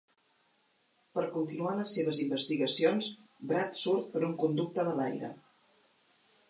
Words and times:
Per 1.17 1.25
continuar 1.35 1.73
les 1.81 1.93
seves 1.97 2.21
investigacions, 2.25 3.11
Brad 3.53 3.81
surt 3.83 4.11
per 4.17 4.27
un 4.31 4.35
conducte 4.45 4.89
de 4.91 4.97
l'aire. 5.03 5.33